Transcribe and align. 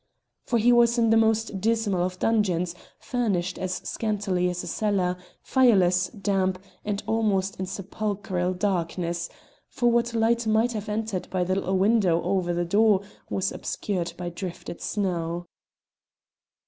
For 0.47 0.57
he 0.57 0.73
was 0.73 0.97
in 0.97 1.11
the 1.11 1.15
most 1.15 1.61
dismal 1.61 2.01
of 2.01 2.17
dungeons, 2.17 2.73
furnished 2.97 3.59
as 3.59 3.73
scantily 3.87 4.49
as 4.49 4.63
a 4.63 4.67
cellar, 4.67 5.15
fireless, 5.43 6.07
damp, 6.07 6.57
and 6.83 7.03
almost 7.05 7.59
in 7.59 7.67
sepulchral 7.67 8.55
darkness, 8.55 9.29
for 9.69 9.91
what 9.91 10.15
light 10.15 10.47
might 10.47 10.71
have 10.71 10.89
entered 10.89 11.29
by 11.29 11.41
a 11.41 11.45
little 11.45 11.77
window 11.77 12.19
over 12.23 12.51
the 12.51 12.65
door 12.65 13.03
was 13.29 13.51
obscured 13.51 14.13
by 14.17 14.29
drifted 14.31 14.81
snow. 14.81 15.45